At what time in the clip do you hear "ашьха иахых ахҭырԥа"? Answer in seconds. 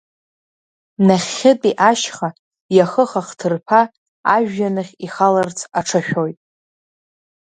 1.89-3.81